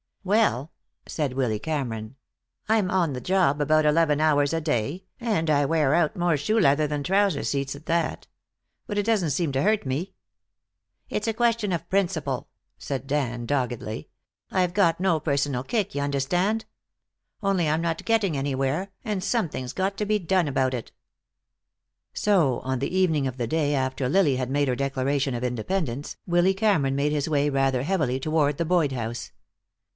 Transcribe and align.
"Well," 0.23 0.71
said 1.07 1.33
Willy 1.33 1.57
Cameron, 1.59 2.15
"I'm 2.69 2.89
on 2.89 3.13
the 3.13 3.21
job 3.21 3.59
about 3.61 3.85
eleven 3.85 4.19
hours 4.19 4.51
a 4.53 4.61
day, 4.61 5.05
and 5.19 5.47
I 5.47 5.65
wear 5.65 5.93
out 5.95 6.15
more 6.15 6.37
shoe 6.37 6.59
leather 6.59 6.85
than 6.87 7.03
trouser 7.03 7.43
seats 7.43 7.75
at 7.75 7.87
that. 7.87 8.27
But 8.87 8.97
it 8.99 9.03
doesn't 9.05 9.31
seem 9.31 9.51
to 9.51 9.61
hurt 9.61 9.83
me." 9.85 10.13
"It's 11.09 11.27
a 11.27 11.33
question 11.33 11.71
of 11.71 11.89
principle," 11.89 12.49
said 12.79 13.05
Dan 13.07 13.45
doggedly. 13.47 14.09
"I've 14.51 14.73
got 14.75 14.99
no 14.99 15.19
personal 15.19 15.63
kick, 15.63 15.93
y'understand. 15.95 16.65
Only 17.43 17.67
I'm 17.69 17.81
not 17.81 18.05
getting 18.05 18.35
anywhere, 18.37 18.89
and 19.03 19.23
something's 19.23 19.73
got 19.73 19.97
to 19.97 20.05
be 20.05 20.17
done 20.17 20.47
about 20.47 20.73
it." 20.75 20.91
So, 22.13 22.59
on 22.61 22.79
the 22.79 22.95
evening 22.95 23.27
of 23.27 23.37
the 23.37 23.47
day 23.47 23.75
after 23.75 24.09
Lily 24.09 24.35
had 24.35 24.49
made 24.51 24.67
her 24.67 24.75
declaration 24.75 25.35
of 25.35 25.43
independence, 25.43 26.17
Willy 26.25 26.55
Cameron 26.55 26.95
made 26.95 27.11
his 27.11 27.29
way 27.29 27.49
rather 27.49 27.83
heavily 27.83 28.19
toward 28.19 28.57
the 28.57 28.65
Boyd 28.65 28.93
house. 28.93 29.31